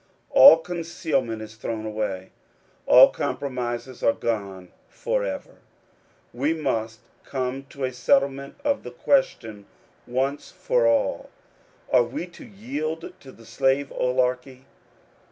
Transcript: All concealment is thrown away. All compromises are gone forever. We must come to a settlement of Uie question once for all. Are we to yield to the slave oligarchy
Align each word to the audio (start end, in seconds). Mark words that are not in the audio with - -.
All 0.31 0.57
concealment 0.57 1.43
is 1.43 1.53
thrown 1.57 1.85
away. 1.85 2.31
All 2.87 3.09
compromises 3.09 4.01
are 4.01 4.13
gone 4.13 4.69
forever. 4.89 5.57
We 6.33 6.55
must 6.55 7.01
come 7.23 7.65
to 7.69 7.83
a 7.83 7.93
settlement 7.93 8.55
of 8.65 8.81
Uie 8.81 8.97
question 8.97 9.67
once 10.07 10.49
for 10.49 10.87
all. 10.87 11.29
Are 11.91 12.01
we 12.03 12.25
to 12.33 12.43
yield 12.43 13.13
to 13.19 13.31
the 13.31 13.45
slave 13.45 13.91
oligarchy 13.91 14.65